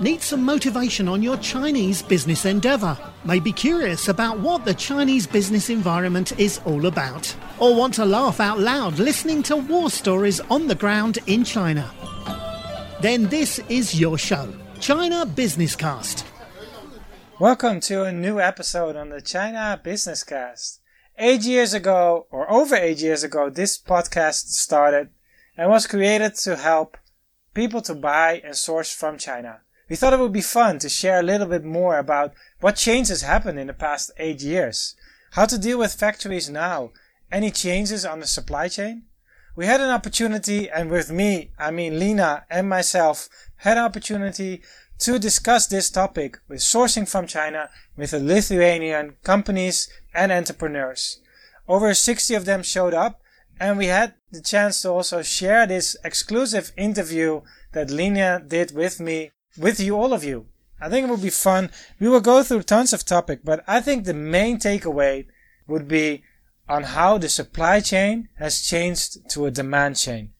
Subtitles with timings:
[0.00, 2.96] Need some motivation on your Chinese business endeavor?
[3.26, 7.36] May be curious about what the Chinese business environment is all about?
[7.58, 11.90] Or want to laugh out loud listening to war stories on the ground in China?
[13.02, 14.50] Then this is your show,
[14.80, 16.24] China Business Cast.
[17.38, 20.80] Welcome to a new episode on the China Business Cast.
[21.18, 25.10] Eight years ago, or over eight years ago, this podcast started
[25.58, 26.96] and was created to help
[27.52, 29.60] people to buy and source from China.
[29.90, 33.22] We thought it would be fun to share a little bit more about what changes
[33.22, 34.94] happened in the past eight years,
[35.32, 36.92] how to deal with factories now,
[37.32, 39.02] any changes on the supply chain.
[39.56, 44.62] We had an opportunity, and with me, I mean Lena and myself, had an opportunity
[45.00, 51.18] to discuss this topic with sourcing from China with the Lithuanian companies and entrepreneurs.
[51.66, 53.20] Over 60 of them showed up,
[53.58, 57.40] and we had the chance to also share this exclusive interview
[57.72, 60.46] that Lena did with me with you, all of you.
[60.80, 61.70] I think it would be fun.
[61.98, 65.26] We will go through tons of topic, but I think the main takeaway
[65.66, 66.22] would be
[66.68, 70.32] on how the supply chain has changed to a demand chain.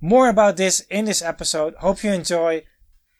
[0.00, 1.74] More about this in this episode.
[1.76, 2.64] Hope you enjoy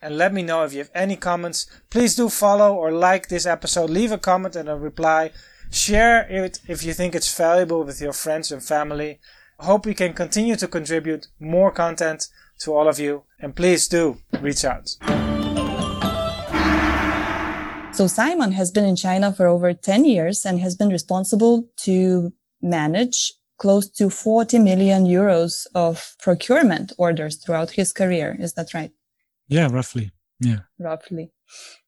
[0.02, 1.66] and let me know if you have any comments.
[1.90, 3.88] Please do follow or like this episode.
[3.88, 5.30] Leave a comment and a reply.
[5.70, 9.20] Share it if you think it's valuable with your friends and family.
[9.60, 12.28] Hope we can continue to contribute more content
[12.60, 14.96] to all of you and please do reach out.
[17.94, 22.32] So Simon has been in China for over 10 years and has been responsible to
[22.60, 28.36] manage close to 40 million euros of procurement orders throughout his career.
[28.40, 28.90] Is that right?
[29.46, 30.10] Yeah, roughly.
[30.40, 30.62] Yeah.
[30.80, 31.30] Roughly.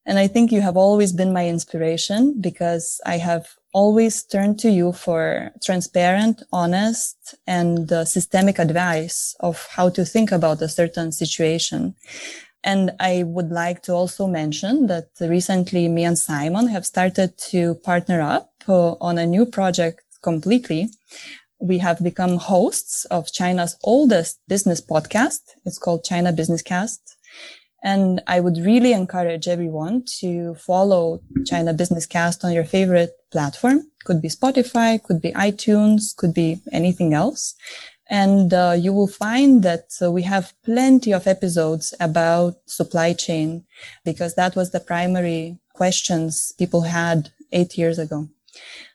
[0.04, 4.70] And I think you have always been my inspiration because I have always turned to
[4.70, 11.10] you for transparent, honest, and uh, systemic advice of how to think about a certain
[11.10, 11.96] situation.
[12.67, 17.77] And I would like to also mention that recently me and Simon have started to
[17.77, 20.88] partner up uh, on a new project completely.
[21.60, 25.43] We have become hosts of China's oldest business podcast.
[25.65, 27.16] It's called China Business Cast.
[27.84, 33.82] And I would really encourage everyone to follow China Business Cast on your favorite platform.
[34.05, 37.55] Could be Spotify, could be iTunes, could be anything else.
[38.09, 43.65] And uh, you will find that uh, we have plenty of episodes about supply chain
[44.05, 48.28] because that was the primary questions people had eight years ago.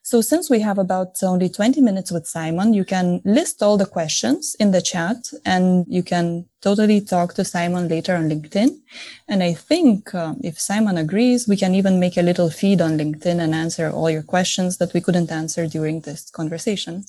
[0.04, 3.86] So since we have about only 20 minutes with Simon, you can list all the
[3.86, 8.80] questions in the chat and you can totally talk to Simon later on LinkedIn.
[9.28, 12.98] And I think uh, if Simon agrees, we can even make a little feed on
[12.98, 17.06] LinkedIn and answer all your questions that we couldn't answer during this conversation.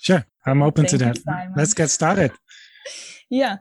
[0.00, 0.24] Sure.
[0.46, 1.46] I'm open Thank to that.
[1.48, 2.32] You, Let's get started.
[3.30, 3.58] yeah.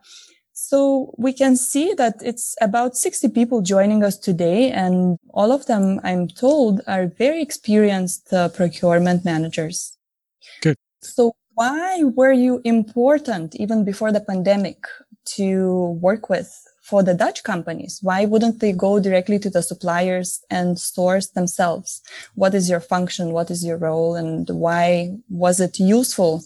[0.54, 5.66] So we can see that it's about 60 people joining us today and all of
[5.68, 9.98] them, I'm told, are very experienced uh, procurement managers.
[10.62, 10.76] Good.
[11.02, 14.84] So why were you important even before the pandemic
[15.38, 16.52] to work with
[16.88, 18.00] for the Dutch companies?
[18.02, 22.02] Why wouldn't they go directly to the suppliers and source themselves?
[22.36, 23.34] What is your function?
[23.34, 24.16] What is your role?
[24.16, 26.44] And why was it useful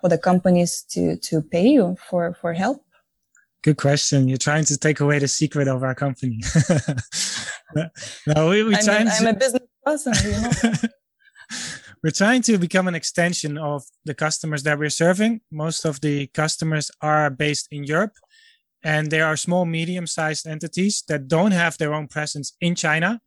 [0.00, 2.84] for the companies to, to pay you for, for help?
[3.62, 4.28] Good question.
[4.28, 6.40] You're trying to take away the secret of our company.
[7.74, 10.88] no, we, we I'm, a, I'm a business person, you know.
[12.02, 15.40] we're trying to become an extension of the customers that we're serving.
[15.50, 18.12] Most of the customers are based in Europe
[18.82, 23.20] and they are small, medium sized entities that don't have their own presence in China.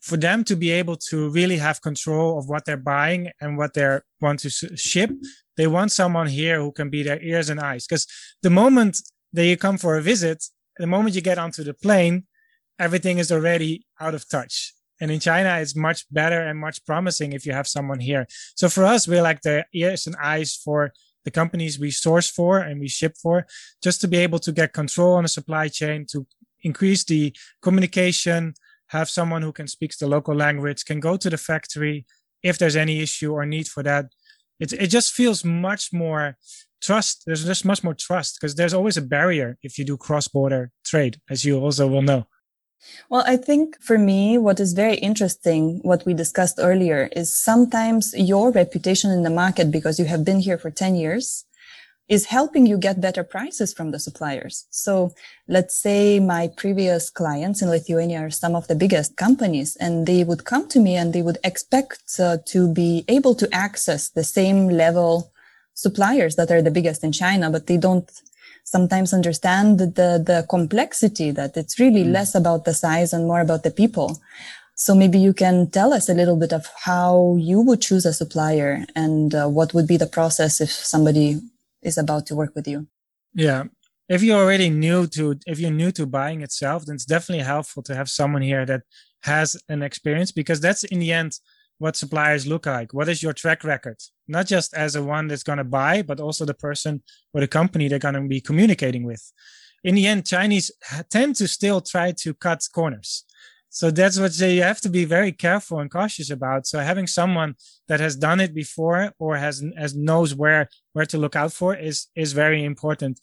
[0.00, 3.74] For them to be able to really have control of what they're buying and what
[3.74, 5.10] they want to ship,
[5.56, 7.86] they want someone here who can be their ears and eyes.
[7.86, 8.06] Because
[8.42, 9.00] the moment
[9.32, 10.44] that you come for a visit,
[10.78, 12.24] the moment you get onto the plane,
[12.78, 14.74] everything is already out of touch.
[15.00, 18.26] And in China, it's much better and much promising if you have someone here.
[18.54, 20.92] So for us, we're like the ears and eyes for
[21.26, 23.46] the companies we source for and we ship for,
[23.82, 26.24] just to be able to get control on the supply chain, to
[26.62, 28.54] increase the communication,
[28.86, 32.06] have someone who can speak the local language, can go to the factory
[32.44, 34.06] if there's any issue or need for that.
[34.60, 36.38] It, it just feels much more
[36.80, 37.24] trust.
[37.26, 40.70] There's just much more trust because there's always a barrier if you do cross border
[40.84, 42.26] trade, as you also will know.
[43.08, 48.14] Well, I think for me, what is very interesting, what we discussed earlier is sometimes
[48.16, 51.44] your reputation in the market, because you have been here for 10 years,
[52.08, 54.66] is helping you get better prices from the suppliers.
[54.70, 55.12] So
[55.48, 60.22] let's say my previous clients in Lithuania are some of the biggest companies and they
[60.22, 64.22] would come to me and they would expect uh, to be able to access the
[64.22, 65.32] same level
[65.74, 68.08] suppliers that are the biggest in China, but they don't
[68.66, 72.12] sometimes understand the, the complexity that it's really mm.
[72.12, 74.20] less about the size and more about the people.
[74.74, 78.12] So maybe you can tell us a little bit of how you would choose a
[78.12, 81.40] supplier and uh, what would be the process if somebody
[81.82, 82.86] is about to work with you.
[83.32, 83.64] Yeah.
[84.08, 87.82] If you're already new to, if you're new to buying itself, then it's definitely helpful
[87.84, 88.82] to have someone here that
[89.22, 91.38] has an experience because that's in the end
[91.78, 92.94] what suppliers look like.
[92.94, 93.98] What is your track record?
[94.28, 97.02] Not just as a one that's going to buy, but also the person
[97.32, 99.32] or the company they're going to be communicating with.
[99.84, 100.70] In the end, Chinese
[101.10, 103.24] tend to still try to cut corners.
[103.68, 106.66] So that's what you have to be very careful and cautious about.
[106.66, 107.56] So having someone
[107.88, 111.74] that has done it before or has, has knows where, where to look out for
[111.74, 113.20] is, is very important.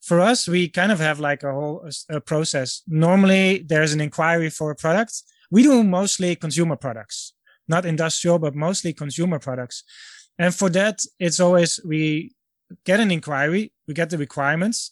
[0.00, 2.82] For us, we kind of have like a whole a process.
[2.88, 5.22] Normally there's an inquiry for a product.
[5.52, 7.34] We do mostly consumer products
[7.68, 9.84] not industrial, but mostly consumer products.
[10.38, 12.32] And for that, it's always we
[12.84, 14.90] get an inquiry, we get the requirements.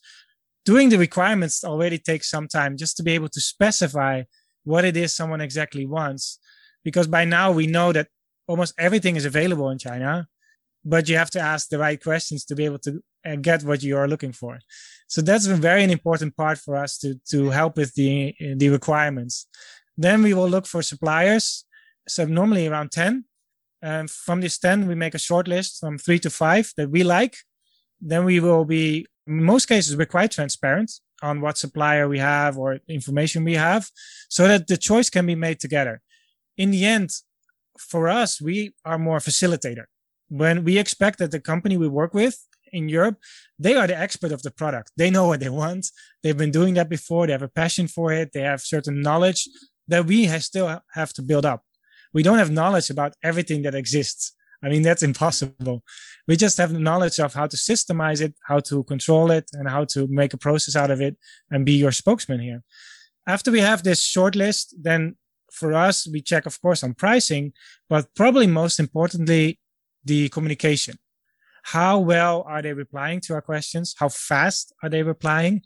[0.65, 4.23] Doing the requirements already takes some time just to be able to specify
[4.65, 6.39] what it is someone exactly wants.
[6.85, 8.09] Because by now we know that
[8.47, 10.29] almost everything is available in China,
[10.85, 13.83] but you have to ask the right questions to be able to uh, get what
[13.83, 14.59] you are looking for.
[15.09, 19.47] So that's a very important part for us to, to help with the, the requirements.
[19.97, 21.65] Then we will look for suppliers
[22.09, 23.25] so normally around 10.
[23.83, 27.03] And from this 10, we make a short list from three to five that we
[27.03, 27.37] like.
[28.01, 30.93] Then we will be, in most cases, we're quite transparent
[31.23, 33.91] on what supplier we have or information we have
[34.29, 36.01] so that the choice can be made together.
[36.57, 37.11] In the end,
[37.79, 39.85] for us, we are more facilitator.
[40.29, 42.39] When we expect that the company we work with
[42.73, 43.19] in Europe,
[43.59, 44.93] they are the expert of the product.
[44.97, 45.91] They know what they want.
[46.23, 47.27] They've been doing that before.
[47.27, 48.33] They have a passion for it.
[48.33, 49.49] They have certain knowledge
[49.89, 51.65] that we have still have to build up
[52.13, 54.35] we don't have knowledge about everything that exists.
[54.63, 55.83] I mean, that's impossible.
[56.29, 59.85] We just have knowledge of how to systemize it, how to control it, and how
[59.87, 61.17] to make a process out of it
[61.51, 62.63] and be your spokesman here.
[63.27, 65.17] After we have this short list, then
[65.53, 67.53] for us, we check, of course, on pricing,
[67.89, 69.59] but probably most importantly,
[70.05, 70.97] the communication.
[71.63, 73.95] How well are they replying to our questions?
[73.99, 75.63] How fast are they replying?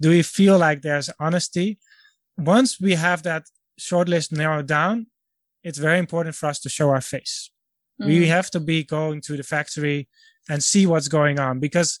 [0.00, 1.78] Do we feel like there's honesty?
[2.38, 3.44] Once we have that
[3.78, 5.06] short list narrowed down,
[5.66, 7.50] it's very important for us to show our face.
[8.00, 8.06] Mm.
[8.06, 10.08] We have to be going to the factory
[10.48, 11.98] and see what's going on because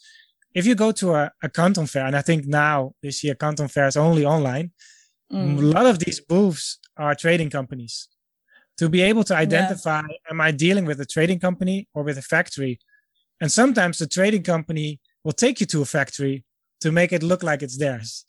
[0.54, 3.66] if you go to a, a Canton fair, and I think now this year Canton
[3.66, 4.70] fair is only online,
[5.32, 5.58] mm.
[5.58, 8.08] a lot of these booths are trading companies.
[8.78, 12.22] To be able to identify, am I dealing with a trading company or with a
[12.22, 12.78] factory?
[13.40, 16.44] And sometimes the trading company will take you to a factory
[16.82, 18.24] to make it look like it's theirs.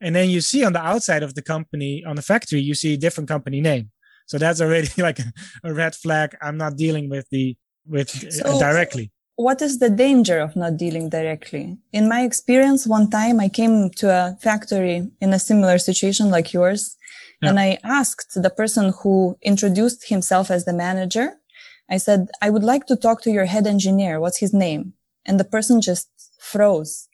[0.00, 2.94] And then you see on the outside of the company, on the factory, you see
[2.94, 3.92] a different company name.
[4.32, 5.18] So that's already like
[5.62, 6.34] a red flag.
[6.40, 7.54] I'm not dealing with the
[7.86, 9.12] with so, uh, directly.
[9.36, 11.76] What is the danger of not dealing directly?
[11.92, 16.54] In my experience, one time I came to a factory in a similar situation like
[16.54, 16.96] yours,
[17.42, 17.50] yeah.
[17.50, 21.34] and I asked the person who introduced himself as the manager.
[21.90, 24.18] I said, I would like to talk to your head engineer.
[24.18, 24.94] What's his name?
[25.26, 26.08] And the person just
[26.38, 27.06] froze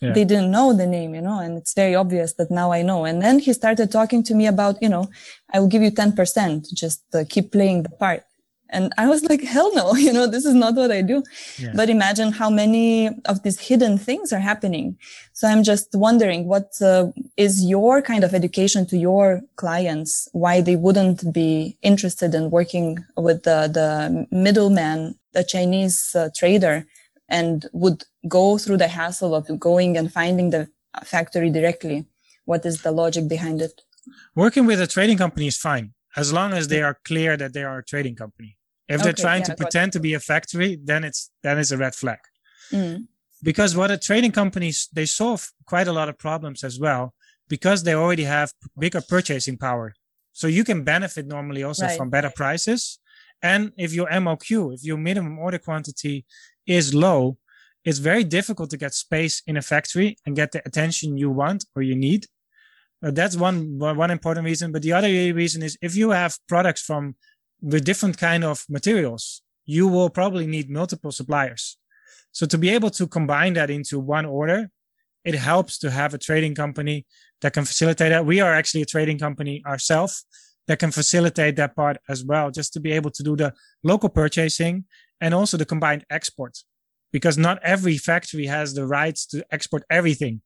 [0.00, 0.12] yeah.
[0.12, 3.04] they didn't know the name, you know, and it's very obvious that now I know.
[3.04, 5.08] And then he started talking to me about, you know,
[5.52, 8.24] I will give you 10%, just uh, keep playing the part.
[8.68, 11.22] And I was like, hell no, you know, this is not what I do.
[11.58, 11.72] Yeah.
[11.74, 14.98] But imagine how many of these hidden things are happening.
[15.32, 20.60] So I'm just wondering what uh, is your kind of education to your clients, why
[20.60, 26.86] they wouldn't be interested in working with the, the middleman, the Chinese uh, trader
[27.28, 30.68] and would go through the hassle of going and finding the
[31.04, 32.06] factory directly.
[32.44, 33.82] What is the logic behind it?
[34.34, 37.62] Working with a trading company is fine as long as they are clear that they
[37.62, 38.56] are a trading company.
[38.88, 41.76] If they're trying yeah, to pretend to be a factory, then it's then it's a
[41.76, 42.18] red flag.
[42.72, 43.08] Mm.
[43.42, 47.14] Because what a trading companies they solve quite a lot of problems as well
[47.48, 49.92] because they already have bigger purchasing power.
[50.32, 51.96] So you can benefit normally also right.
[51.96, 52.98] from better prices.
[53.42, 56.24] And if your MOQ, if your minimum order quantity
[56.66, 57.38] is low,
[57.86, 61.64] it's very difficult to get space in a factory and get the attention you want
[61.76, 62.26] or you need.
[63.02, 64.72] Uh, that's one one important reason.
[64.72, 65.08] But the other
[65.42, 67.14] reason is if you have products from
[67.62, 71.78] with different kind of materials, you will probably need multiple suppliers.
[72.32, 74.68] So to be able to combine that into one order,
[75.24, 77.06] it helps to have a trading company
[77.40, 78.26] that can facilitate that.
[78.26, 80.26] We are actually a trading company ourselves
[80.66, 84.08] that can facilitate that part as well, just to be able to do the local
[84.08, 84.84] purchasing
[85.20, 86.58] and also the combined export
[87.16, 90.42] because not every factory has the rights to export everything.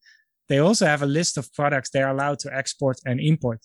[0.48, 3.60] They also have a list of products they're allowed to export and import.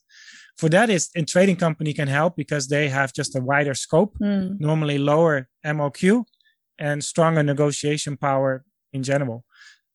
[0.57, 4.15] For that is a trading company can help because they have just a wider scope,
[4.19, 4.59] mm.
[4.59, 6.23] normally lower MOQ
[6.79, 9.45] and stronger negotiation power in general.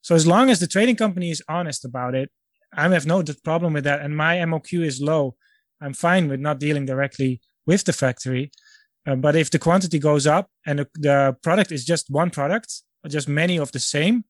[0.03, 2.31] So as long as the trading company is honest about it,
[2.73, 4.03] I have no problem with that.
[4.03, 5.35] And my MOQ is low.
[5.81, 8.53] I'm fine with not dealing directly with the factory.
[9.05, 12.71] Uh, but if the quantity goes up and the, the product is just one product,
[13.05, 14.25] or just many of the same,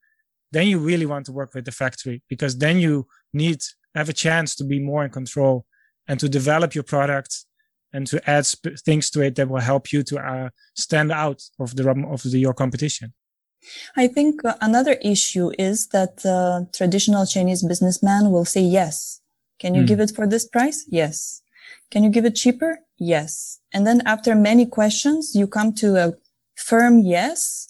[0.52, 3.62] then you really want to work with the factory because then you need
[3.94, 5.64] have a chance to be more in control
[6.06, 7.44] and to develop your product
[7.92, 11.42] and to add sp- things to it that will help you to uh, stand out
[11.58, 13.12] of the of the, your competition.
[13.96, 19.20] I think another issue is that uh, traditional Chinese businessman will say yes.
[19.58, 19.86] Can you mm.
[19.86, 20.86] give it for this price?
[20.88, 21.42] Yes.
[21.90, 22.78] Can you give it cheaper?
[22.98, 23.60] Yes.
[23.74, 26.14] And then after many questions, you come to a
[26.56, 27.68] firm yes,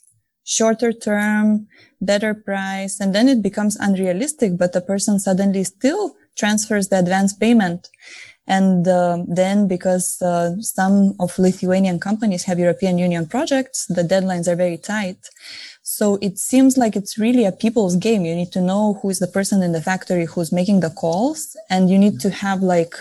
[0.50, 1.68] shorter term,
[2.00, 2.98] better price.
[2.98, 7.88] And then it becomes unrealistic, but the person suddenly still transfers the advance payment.
[8.48, 14.48] And uh, then because uh, some of Lithuanian companies have European Union projects, the deadlines
[14.48, 15.18] are very tight.
[15.82, 18.24] So it seems like it's really a people's game.
[18.24, 21.56] You need to know who is the person in the factory who's making the calls
[21.68, 22.94] and you need to have like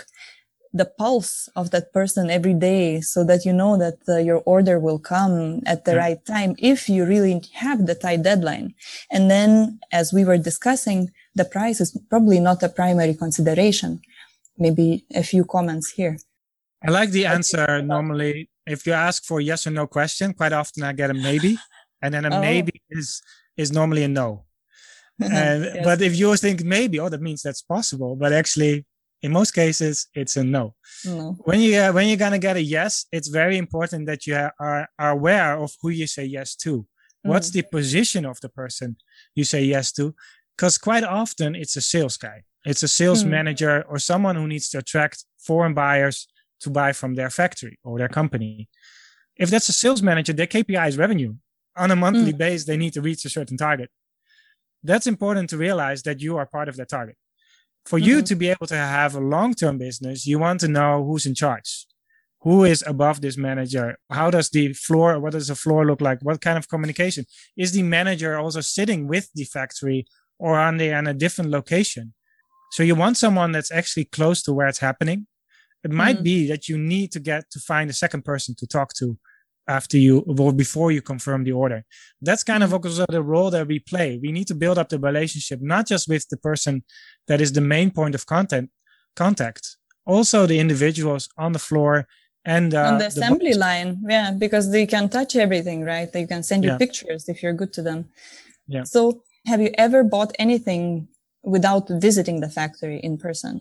[0.72, 4.78] the pulse of that person every day so that you know that uh, your order
[4.78, 5.98] will come at the yeah.
[5.98, 8.74] right time if you really have the tight deadline.
[9.10, 14.00] And then as we were discussing, the price is probably not a primary consideration.
[14.58, 16.18] Maybe a few comments here.
[16.86, 18.48] I like the answer normally.
[18.66, 21.56] If you ask for a yes or no question, quite often I get a maybe.
[22.02, 22.40] And then a oh.
[22.40, 23.20] maybe is
[23.58, 24.46] is normally a no.
[25.20, 25.84] And yes.
[25.84, 28.16] but if you think maybe, oh, that means that's possible.
[28.16, 28.86] But actually,
[29.22, 30.74] in most cases it's a no,
[31.04, 31.36] no.
[31.44, 34.88] when you uh, when you're gonna get a yes it's very important that you are,
[34.98, 36.86] are aware of who you say yes to mm.
[37.22, 38.96] what's the position of the person
[39.34, 40.14] you say yes to
[40.56, 43.28] because quite often it's a sales guy it's a sales mm.
[43.28, 46.26] manager or someone who needs to attract foreign buyers
[46.60, 48.68] to buy from their factory or their company
[49.36, 51.34] if that's a sales manager their kpi is revenue
[51.76, 52.38] on a monthly mm.
[52.38, 53.90] base they need to reach a certain target
[54.82, 57.16] that's important to realize that you are part of that target
[57.84, 58.08] for mm-hmm.
[58.08, 61.34] you to be able to have a long-term business you want to know who's in
[61.34, 61.86] charge.
[62.42, 63.98] Who is above this manager?
[64.10, 66.20] How does the floor what does the floor look like?
[66.22, 67.26] What kind of communication?
[67.56, 70.06] Is the manager also sitting with the factory
[70.38, 72.14] or are they in a different location?
[72.72, 75.26] So you want someone that's actually close to where it's happening.
[75.82, 76.24] It might mm-hmm.
[76.24, 79.18] be that you need to get to find a second person to talk to
[79.70, 81.84] after you or before you confirm the order.
[82.20, 82.88] That's kind of mm-hmm.
[82.88, 84.18] also the role that we play.
[84.20, 86.82] We need to build up the relationship, not just with the person
[87.28, 88.70] that is the main point of content
[89.14, 92.06] contact, also the individuals on the floor
[92.44, 93.90] and uh, on the assembly the line.
[94.16, 96.10] Yeah, because they can touch everything, right?
[96.12, 96.84] They can send you yeah.
[96.84, 98.08] pictures if you're good to them.
[98.66, 98.84] Yeah.
[98.84, 101.08] So have you ever bought anything
[101.42, 103.60] without visiting the factory in person?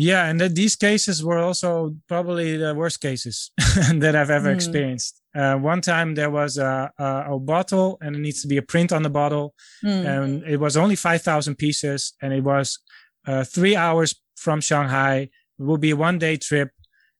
[0.00, 3.50] Yeah, and these cases were also probably the worst cases
[3.94, 4.54] that I've ever mm.
[4.54, 5.20] experienced.
[5.34, 8.62] Uh, one time there was a, a, a, bottle and it needs to be a
[8.62, 10.06] print on the bottle, mm.
[10.06, 12.78] and it was only five thousand pieces, and it was
[13.26, 15.30] uh, three hours from Shanghai.
[15.58, 16.70] It would be a one day trip,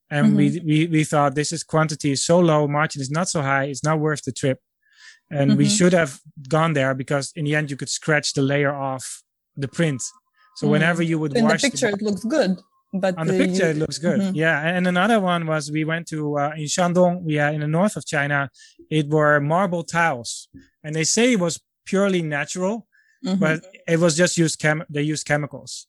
[0.08, 0.36] and mm-hmm.
[0.36, 3.64] we, we we thought this is quantity is so low, margin is not so high,
[3.64, 4.60] it's not worth the trip,
[5.32, 5.58] and mm-hmm.
[5.58, 9.24] we should have gone there because in the end you could scratch the layer off
[9.56, 10.00] the print.
[10.56, 10.70] So mm.
[10.70, 12.58] whenever you would in watch the picture, the, it looks good
[12.92, 14.34] but on the, the picture you, it looks good mm-hmm.
[14.34, 17.68] yeah and another one was we went to uh, in shandong we are in the
[17.68, 18.50] north of china
[18.90, 20.48] it were marble tiles
[20.82, 22.86] and they say it was purely natural
[23.24, 23.38] mm-hmm.
[23.38, 25.86] but it was just used chem they used chemicals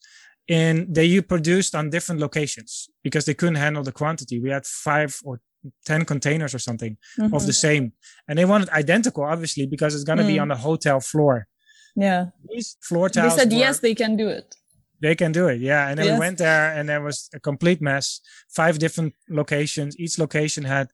[0.50, 5.18] and they produced on different locations because they couldn't handle the quantity we had five
[5.24, 5.40] or
[5.86, 7.34] 10 containers or something mm-hmm.
[7.34, 7.94] of the same
[8.28, 10.34] and they wanted identical obviously because it's going to mm.
[10.34, 11.48] be on the hotel floor
[11.96, 14.56] yeah these floor tiles they said were, yes they can do it
[15.02, 15.88] they can do it, yeah.
[15.88, 16.14] And then yes.
[16.16, 18.22] we went there, and there was a complete mess.
[18.50, 20.00] Five different locations.
[20.00, 20.90] Each location had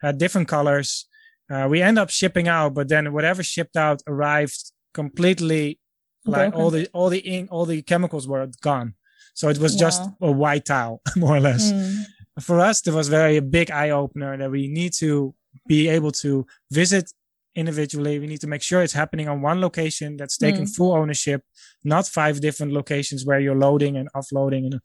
[0.00, 1.06] had different colors.
[1.50, 5.78] Uh, we end up shipping out, but then whatever shipped out arrived completely
[6.24, 8.94] like all the all the ink, all the chemicals were gone.
[9.34, 9.78] So it was wow.
[9.78, 11.72] just a white towel, more or less.
[11.72, 12.04] Mm.
[12.40, 15.34] For us, it was very a big eye opener that we need to
[15.66, 17.12] be able to visit
[17.54, 18.18] individually.
[18.18, 20.74] We need to make sure it's happening on one location that's taking mm.
[20.74, 21.42] full ownership,
[21.84, 24.66] not five different locations where you're loading and offloading.
[24.66, 24.80] And,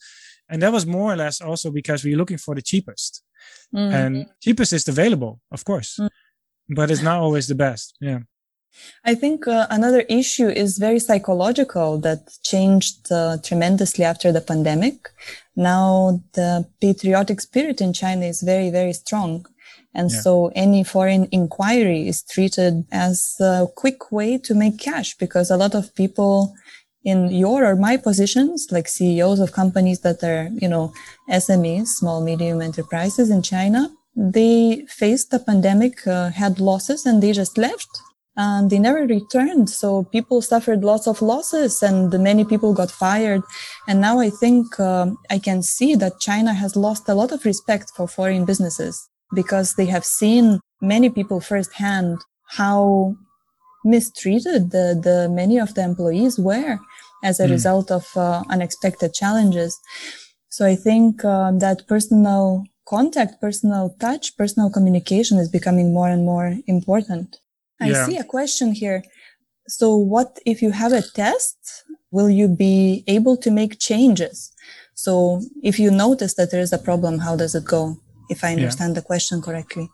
[0.49, 3.23] and that was more or less also because we are looking for the cheapest.
[3.75, 3.93] Mm.
[3.93, 6.09] And cheapest is available, of course, mm.
[6.69, 7.95] but it's not always the best.
[7.99, 8.19] Yeah.
[9.05, 15.09] I think uh, another issue is very psychological that changed uh, tremendously after the pandemic.
[15.55, 19.45] Now the patriotic spirit in China is very, very strong.
[19.95, 20.21] And yeah.
[20.21, 25.57] so any foreign inquiry is treated as a quick way to make cash because a
[25.57, 26.53] lot of people
[27.03, 30.93] in your or my positions, like CEOs of companies that are, you know,
[31.29, 37.33] SMEs, small, medium enterprises in China, they faced the pandemic, uh, had losses and they
[37.33, 37.89] just left
[38.35, 39.69] and they never returned.
[39.69, 43.41] So people suffered lots of losses and many people got fired.
[43.87, 47.45] And now I think um, I can see that China has lost a lot of
[47.45, 53.15] respect for foreign businesses because they have seen many people firsthand how
[53.83, 56.79] mistreated the, the many of the employees were
[57.23, 57.51] as a mm.
[57.51, 59.79] result of uh, unexpected challenges.
[60.49, 66.25] So I think uh, that personal contact, personal touch, personal communication is becoming more and
[66.25, 67.37] more important.
[67.81, 68.05] I yeah.
[68.05, 69.03] see a question here.
[69.67, 71.57] So what if you have a test?
[72.11, 74.51] Will you be able to make changes?
[74.93, 77.97] So if you notice that there is a problem, how does it go?
[78.29, 79.01] If I understand yeah.
[79.01, 79.89] the question correctly.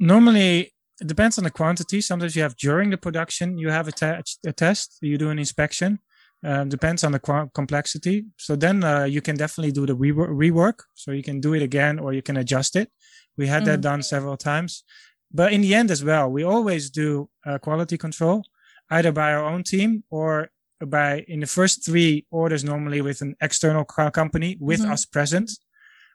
[0.00, 2.00] Normally, it depends on the quantity.
[2.00, 5.38] Sometimes you have during the production, you have a, te- a test, you do an
[5.38, 5.98] inspection.
[6.44, 8.24] Um, depends on the qu- complexity.
[8.36, 10.80] So then uh, you can definitely do the re- rework.
[10.94, 12.90] So you can do it again or you can adjust it.
[13.36, 14.84] We had mm that done several times.
[15.32, 18.44] But in the end as well, we always do uh, quality control,
[18.90, 20.50] either by our own team or
[20.86, 24.92] by in the first three orders, normally with an external company with mm-hmm.
[24.92, 25.50] us present,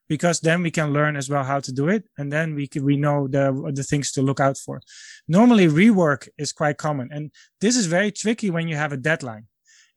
[0.07, 2.05] because then we can learn as well how to do it.
[2.17, 4.81] And then we can, we know the, the things to look out for.
[5.27, 7.09] Normally rework is quite common.
[7.11, 9.47] And this is very tricky when you have a deadline.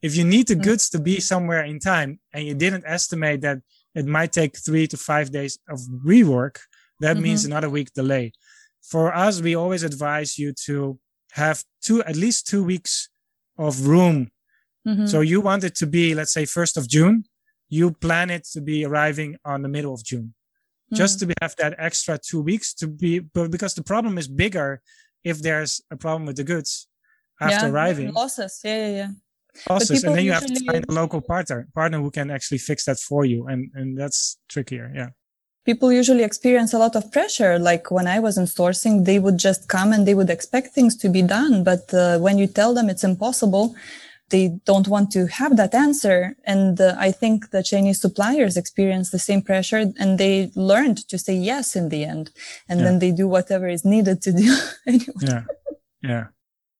[0.01, 0.63] If you need the mm-hmm.
[0.63, 3.59] goods to be somewhere in time and you didn't estimate that
[3.93, 6.57] it might take three to five days of rework,
[6.99, 7.23] that mm-hmm.
[7.23, 8.33] means another week delay
[8.81, 10.99] for us, we always advise you to
[11.31, 13.09] have two, at least two weeks
[13.57, 14.29] of room.
[14.87, 15.05] Mm-hmm.
[15.05, 17.23] So you want it to be, let's say, 1st of June.
[17.71, 20.95] You plan it to be arriving on the middle of June, mm-hmm.
[21.01, 24.81] just to have that extra two weeks to be, but because the problem is bigger
[25.23, 26.87] if there's a problem with the goods
[27.39, 28.13] after yeah, arriving.
[28.13, 28.61] Losses.
[28.63, 29.11] Yeah, yeah, yeah.
[29.69, 30.03] Losses.
[30.03, 32.99] And then you have to find a local partner, partner who can actually fix that
[32.99, 33.47] for you.
[33.47, 34.91] And, and that's trickier.
[34.93, 35.09] Yeah
[35.65, 37.59] people usually experience a lot of pressure.
[37.59, 40.95] Like when I was in sourcing, they would just come and they would expect things
[40.97, 41.63] to be done.
[41.63, 43.75] But uh, when you tell them it's impossible,
[44.31, 46.35] they don't want to have that answer.
[46.45, 51.17] And uh, I think the Chinese suppliers experience the same pressure and they learned to
[51.17, 52.31] say yes in the end.
[52.67, 52.85] And yeah.
[52.85, 54.55] then they do whatever is needed to do
[54.87, 55.13] anyway.
[55.21, 55.43] Yeah.
[56.01, 56.25] Yeah.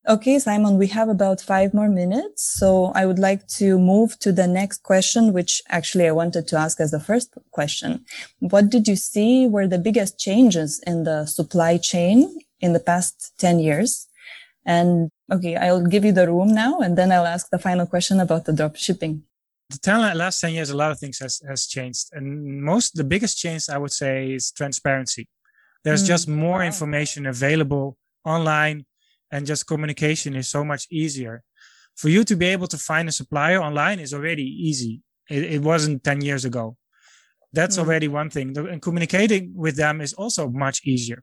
[0.08, 2.42] Okay, Simon, we have about five more minutes.
[2.58, 6.58] So I would like to move to the next question, which actually I wanted to
[6.58, 8.04] ask as the first question.
[8.40, 13.32] What did you see were the biggest changes in the supply chain in the past
[13.38, 14.08] 10 years?
[14.66, 18.20] And okay, I'll give you the room now and then I'll ask the final question
[18.20, 19.24] about the drop shipping.
[19.70, 22.10] The 10, last 10 years, a lot of things has, has changed.
[22.12, 25.28] And most, the biggest change I would say is transparency.
[25.84, 26.08] There's mm.
[26.08, 26.66] just more wow.
[26.66, 28.84] information available online
[29.30, 31.42] and just communication is so much easier.
[31.96, 35.02] For you to be able to find a supplier online is already easy.
[35.30, 36.76] It, it wasn't 10 years ago.
[37.52, 37.80] That's mm.
[37.80, 38.56] already one thing.
[38.56, 41.22] And communicating with them is also much easier.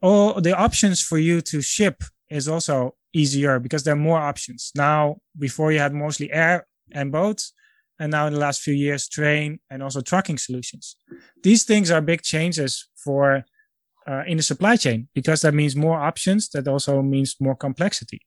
[0.00, 4.72] All the options for you to ship is also easier because there are more options.
[4.74, 7.52] Now, before you had mostly air and boats,
[7.98, 10.96] and now in the last few years, train and also trucking solutions.
[11.42, 13.44] These things are big changes for
[14.08, 16.48] uh, in the supply chain because that means more options.
[16.48, 18.20] That also means more complexity.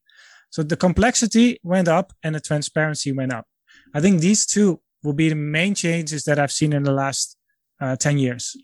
[0.50, 3.46] So the complexity went up and the transparency went up.
[3.94, 7.38] I think these two will be the main changes that I've seen in the last
[7.82, 8.56] uh, 10 years.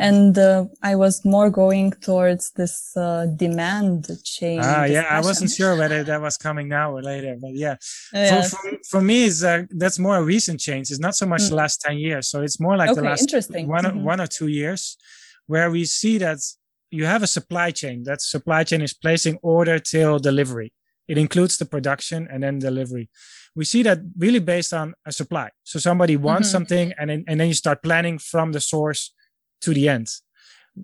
[0.00, 4.62] And uh, I was more going towards this uh, demand change.
[4.64, 7.76] Ah, yeah, I wasn't sure whether that was coming now or later, but yeah.
[8.12, 8.50] Yes.
[8.50, 10.92] For, for, for, me, is uh, that's more a recent change.
[10.92, 11.48] It's not so much mm.
[11.48, 12.28] the last 10 years.
[12.28, 14.04] So it's more like okay, the last one, mm-hmm.
[14.04, 14.96] one or two years
[15.48, 16.38] where we see that
[16.92, 18.04] you have a supply chain.
[18.04, 20.72] That supply chain is placing order till delivery.
[21.08, 23.10] It includes the production and then delivery.
[23.56, 25.50] We see that really based on a supply.
[25.64, 26.52] So somebody wants mm-hmm.
[26.52, 29.12] something and then, and then you start planning from the source
[29.62, 30.08] to the end.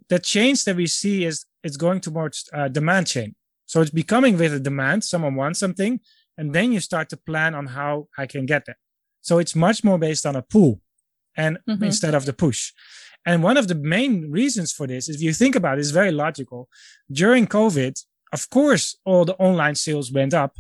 [0.09, 3.35] The change that we see is it's going towards a demand chain.
[3.67, 5.05] So it's becoming with a demand.
[5.05, 6.01] Someone wants something
[6.37, 8.77] and then you start to plan on how I can get that.
[9.21, 10.81] So it's much more based on a pull
[11.37, 11.85] and mm-hmm.
[11.85, 12.73] instead of the push.
[13.27, 16.13] And one of the main reasons for this, if you think about it, is very
[16.13, 16.69] logical.
[17.11, 17.99] During COVID,
[18.33, 20.57] of course, all the online sales went up,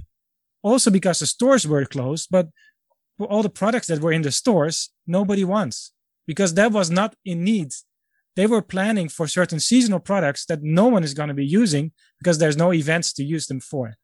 [0.62, 2.48] also because the stores were closed, but
[3.20, 5.92] all the products that were in the stores, nobody wants
[6.26, 7.72] because that was not in need.
[8.36, 11.92] They were planning for certain seasonal products that no one is going to be using
[12.18, 13.94] because there's no events to use them for.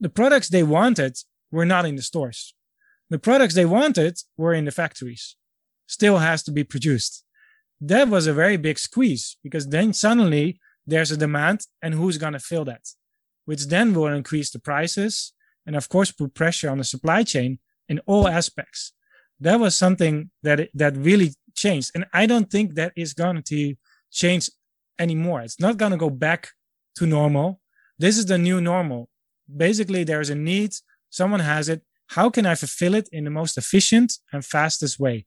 [0.00, 1.18] The products they wanted
[1.50, 2.54] were not in the stores.
[3.10, 5.36] The products they wanted were in the factories,
[5.86, 7.24] still has to be produced
[7.80, 12.32] that was a very big squeeze because then suddenly there's a demand and who's going
[12.32, 12.88] to fill that,
[13.44, 15.32] which then will increase the prices
[15.66, 18.92] and of course put pressure on the supply chain in all aspects.
[19.40, 21.90] That was something that, that really changed.
[21.94, 23.74] And I don't think that is going to
[24.10, 24.50] change
[24.98, 25.40] anymore.
[25.42, 26.50] It's not going to go back
[26.96, 27.60] to normal.
[27.98, 29.08] This is the new normal.
[29.56, 30.72] basically there's a need,
[31.10, 31.82] someone has it.
[32.08, 35.26] How can I fulfill it in the most efficient and fastest way?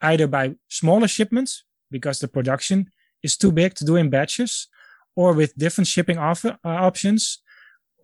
[0.00, 2.90] Either by smaller shipments, because the production
[3.22, 4.68] is too big to do in batches,
[5.16, 7.40] or with different shipping offer, uh, options.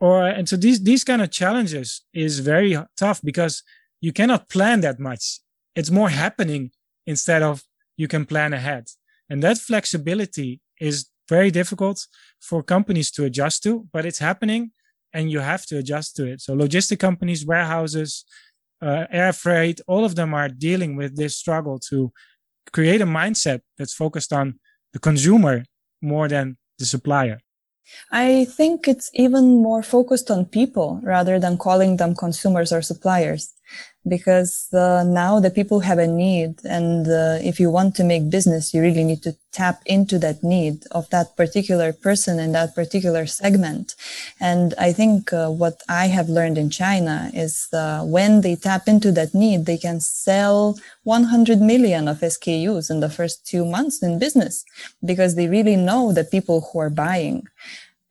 [0.01, 3.63] Or, and so these, these kind of challenges is very tough because
[4.01, 5.41] you cannot plan that much.
[5.77, 6.73] It's more happening
[7.07, 7.63] instead of
[7.97, 8.89] you can plan ahead.
[9.29, 12.07] And that flexibility is very difficult
[12.41, 14.73] for companies to adjust to, but it's happening
[15.13, 16.41] and you have to adjust to it.
[16.41, 18.25] So logistic companies, warehouses,
[18.83, 22.13] uh, air freight, all of them are dealing with this struggle to
[22.73, 24.59] create a mindset that's focused on
[24.93, 25.65] the consumer
[26.03, 27.39] more than the supplier.
[28.11, 33.53] I think it's even more focused on people rather than calling them consumers or suppliers
[34.07, 38.29] because uh, now the people have a need and uh, if you want to make
[38.29, 42.75] business you really need to tap into that need of that particular person in that
[42.75, 43.95] particular segment.
[44.41, 48.89] And i think uh, what i have learned in china is uh, when they tap
[48.89, 54.03] into that need they can sell 100 million of skus in the first two months
[54.03, 54.65] in business
[55.05, 57.47] because they really know the people who are buying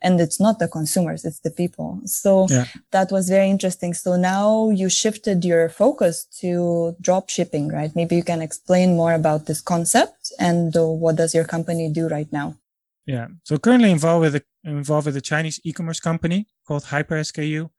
[0.03, 2.01] and it's not the consumers it's the people.
[2.05, 2.65] So yeah.
[2.91, 3.93] that was very interesting.
[3.93, 7.95] So now you shifted your focus to drop shipping right?
[7.95, 12.07] Maybe you can explain more about this concept and uh, what does your company do
[12.07, 12.57] right now?
[13.05, 13.27] Yeah.
[13.43, 17.69] So currently involved with a, involved with a chinese e-commerce company called HyperSKU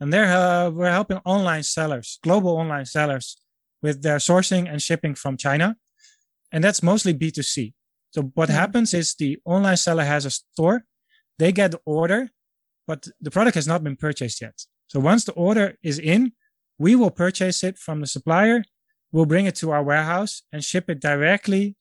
[0.00, 3.36] and they're uh, we're helping online sellers global online sellers
[3.82, 5.76] with their sourcing and shipping from china.
[6.52, 7.74] And that's mostly b2c
[8.10, 8.58] so what mm-hmm.
[8.58, 10.84] happens is the online seller has a store
[11.38, 12.30] they get the order,
[12.86, 14.60] but the product has not been purchased yet.
[14.88, 16.32] So once the order is in,
[16.78, 18.64] we will purchase it from the supplier.
[19.12, 21.76] We'll bring it to our warehouse and ship it directly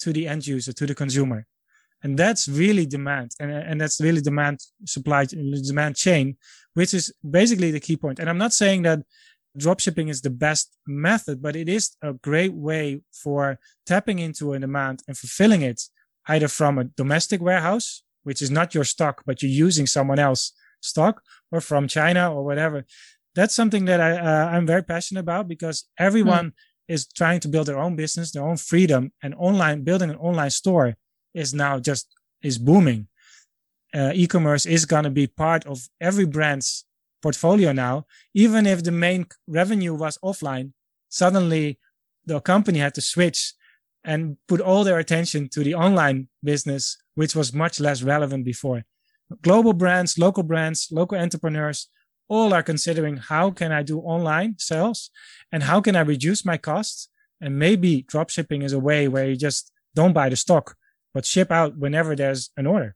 [0.00, 1.46] to the end user, to the consumer.
[2.02, 3.32] And that's really demand.
[3.38, 6.36] And, and that's really demand supply, demand chain,
[6.74, 8.18] which is basically the key point.
[8.18, 9.00] And I'm not saying that
[9.58, 14.58] dropshipping is the best method, but it is a great way for tapping into a
[14.58, 15.82] demand and fulfilling it
[16.26, 20.52] either from a domestic warehouse which is not your stock, but you're using someone else
[20.80, 22.84] stock or from China or whatever.
[23.34, 26.52] That's something that I, uh, I'm very passionate about because everyone mm.
[26.88, 30.50] is trying to build their own business, their own freedom and online building an online
[30.50, 30.96] store
[31.34, 32.08] is now just
[32.42, 33.08] is booming.
[33.94, 36.84] Uh, e-commerce is going to be part of every brand's
[37.22, 38.06] portfolio now.
[38.34, 40.72] Even if the main revenue was offline,
[41.08, 41.78] suddenly
[42.26, 43.54] the company had to switch
[44.04, 48.84] and put all their attention to the online business, which was much less relevant before.
[49.42, 51.88] Global brands, local brands, local entrepreneurs,
[52.28, 55.10] all are considering how can I do online sales
[55.50, 57.08] and how can I reduce my costs?
[57.40, 60.76] And maybe dropshipping is a way where you just don't buy the stock,
[61.12, 62.94] but ship out whenever there's an order.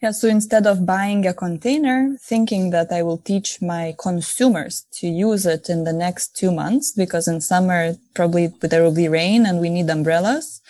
[0.00, 0.12] Yeah.
[0.12, 5.44] So instead of buying a container, thinking that I will teach my consumers to use
[5.44, 9.60] it in the next two months, because in summer, probably there will be rain and
[9.60, 10.62] we need umbrellas.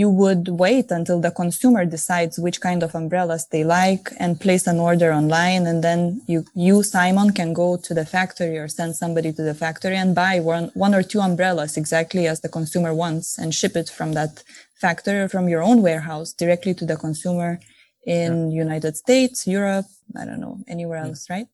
[0.00, 4.66] You would wait until the consumer decides which kind of umbrellas they like and place
[4.66, 5.66] an order online.
[5.70, 9.54] And then you, you, Simon, can go to the factory or send somebody to the
[9.64, 13.74] factory and buy one, one or two umbrellas exactly as the consumer wants and ship
[13.82, 14.42] it from that
[14.84, 17.58] factory or from your own warehouse directly to the consumer
[18.06, 18.62] in yeah.
[18.64, 19.86] United States, Europe,
[20.20, 21.46] I don't know, anywhere else, right?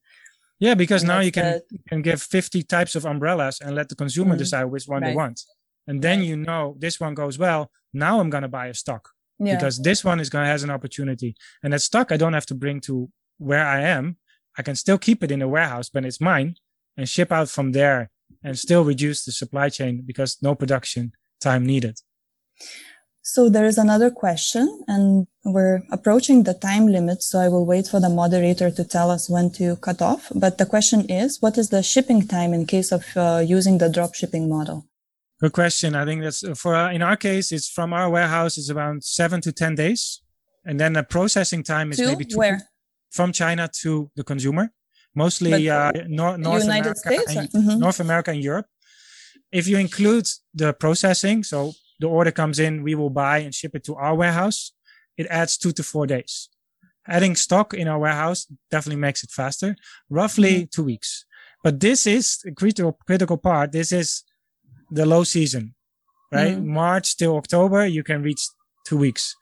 [0.59, 1.63] Yeah, because and now you can the...
[1.71, 5.03] you can give 50 types of umbrellas and let the consumer mm decide which one
[5.03, 5.11] right.
[5.11, 5.41] they want.
[5.89, 7.71] And then you know this one goes well.
[7.93, 9.11] Now I'm gonna buy a stock.
[9.39, 9.57] Yeah.
[9.57, 11.35] Because this one is gonna has an opportunity.
[11.63, 14.17] And that stock I don't have to bring to where I am.
[14.59, 16.57] I can still keep it in the warehouse, but it's mine
[16.97, 18.11] and ship out from there
[18.43, 22.01] and still reduce the supply chain because no production time needed.
[23.25, 27.23] So there is another question and we're approaching the time limit.
[27.23, 30.31] So I will wait for the moderator to tell us when to cut off.
[30.35, 33.89] But the question is, what is the shipping time in case of uh, using the
[33.89, 34.89] drop shipping model?
[35.43, 35.97] Good question.
[35.97, 39.41] I think that's for, uh, in our case, it's from our warehouse, it's around seven
[39.41, 40.23] to 10 days.
[40.65, 42.63] And then the processing time is to maybe two, where?
[43.11, 44.73] from China to the consumer,
[45.17, 47.79] mostly uh, North, North United America, and, mm-hmm.
[47.81, 48.67] North America and Europe.
[49.51, 53.75] If you include the processing, so the order comes in, we will buy and ship
[53.75, 54.73] it to our warehouse.
[55.17, 56.49] It adds two to four days.
[57.09, 59.75] Adding stock in our warehouse definitely makes it faster,
[60.09, 60.71] roughly mm-hmm.
[60.73, 61.25] two weeks.
[61.65, 63.73] But this is a critical, critical part.
[63.73, 64.23] This is
[64.93, 65.75] the low season,
[66.31, 66.57] right?
[66.57, 66.75] Mm-hmm.
[66.75, 68.43] March till October, you can reach
[68.87, 69.35] two weeks.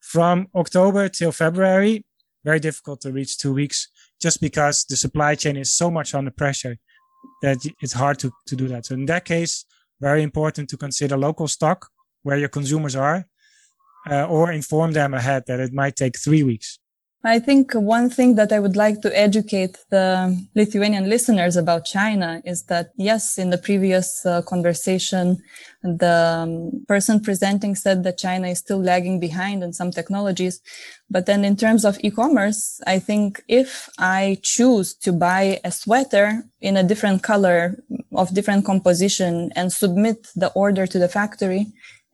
[0.00, 2.04] From October till February,
[2.44, 3.88] very difficult to reach two weeks
[4.20, 6.76] just because the supply chain is so much under pressure
[7.42, 8.86] that it's hard to, to do that.
[8.86, 9.64] So in that case,
[10.00, 11.88] very important to consider local stock
[12.22, 13.26] where your consumers are,
[14.10, 16.78] uh, or inform them ahead that it might take three weeks.
[17.26, 22.40] I think one thing that I would like to educate the Lithuanian listeners about China
[22.44, 25.42] is that yes, in the previous uh, conversation,
[25.82, 30.60] the um, person presenting said that China is still lagging behind in some technologies.
[31.10, 36.44] But then in terms of e-commerce, I think if I choose to buy a sweater
[36.60, 37.82] in a different color
[38.14, 41.66] of different composition and submit the order to the factory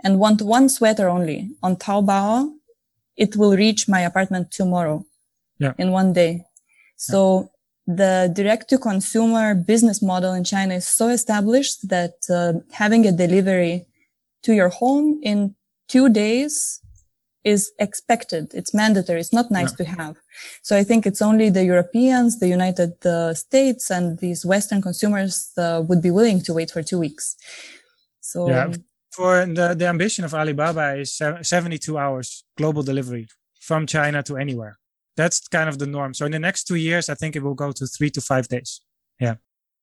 [0.03, 2.51] and want one sweater only on Taobao,
[3.17, 5.05] it will reach my apartment tomorrow
[5.59, 5.73] yeah.
[5.79, 6.45] in one day.
[6.97, 7.51] So
[7.87, 7.95] yeah.
[7.97, 13.13] the direct to consumer business model in China is so established that uh, having a
[13.13, 13.87] delivery
[14.43, 15.55] to your home in
[15.89, 16.81] two days
[17.45, 18.53] is expected.
[18.55, 19.19] It's mandatory.
[19.19, 19.85] It's not nice yeah.
[19.85, 20.17] to have.
[20.63, 25.51] So I think it's only the Europeans, the United uh, States and these Western consumers
[25.59, 27.37] uh, would be willing to wait for two weeks.
[28.21, 28.73] So yeah
[29.13, 33.29] for the, the ambition of Alibaba is 72 hours global delivery
[33.61, 34.79] from China to anywhere.
[35.17, 36.15] That's kind of the norm.
[36.15, 38.49] So in the next two years, I think it will go to three to five
[38.49, 38.81] days.
[39.21, 39.35] Yeah.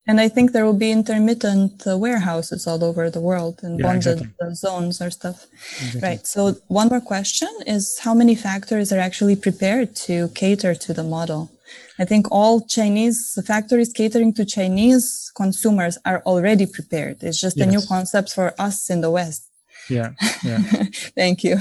[0.08, 3.86] And I think there will be intermittent uh, warehouses all over the world and yeah,
[3.86, 4.48] bonded exactly.
[4.48, 5.46] Uh, zones or stuff.
[5.78, 6.02] Exactly.
[6.02, 6.26] Right.
[6.26, 11.04] So one more question is how many factories are actually prepared to cater to the
[11.04, 11.52] model?
[11.98, 17.24] I think all Chinese factories catering to Chinese consumers are already prepared.
[17.24, 17.68] It's just yes.
[17.68, 19.50] a new concept for us in the West.
[19.90, 20.12] Yeah.
[20.44, 20.60] Yeah.
[21.16, 21.58] Thank you.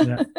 [0.00, 0.22] yeah.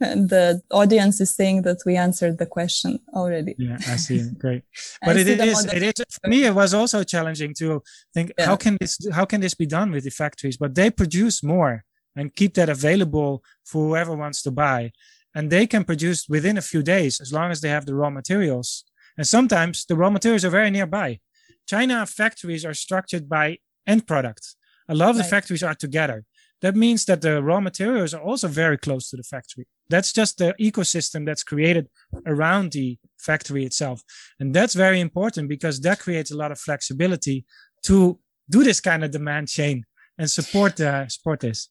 [0.00, 3.54] And the audience is saying that we answered the question already.
[3.58, 4.22] Yeah, I see.
[4.38, 4.62] Great.
[5.04, 7.82] But it is, it is, for me, it was also challenging to
[8.14, 8.46] think, yeah.
[8.46, 10.56] how can this, how can this be done with the factories?
[10.56, 14.92] But they produce more and keep that available for whoever wants to buy
[15.38, 18.10] and they can produce within a few days as long as they have the raw
[18.10, 18.82] materials.
[19.16, 21.20] And sometimes the raw materials are very nearby.
[21.64, 24.56] China factories are structured by end product.
[24.88, 25.22] A lot of right.
[25.22, 26.24] the factories are together.
[26.60, 29.68] That means that the raw materials are also very close to the factory.
[29.88, 31.86] That's just the ecosystem that's created
[32.26, 34.02] around the factory itself.
[34.40, 37.44] And that's very important because that creates a lot of flexibility
[37.84, 38.18] to
[38.50, 39.84] do this kind of demand chain
[40.18, 41.68] and support uh, support this.